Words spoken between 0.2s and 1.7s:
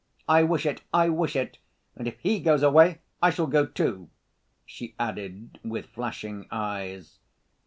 "I wish it, I wish it!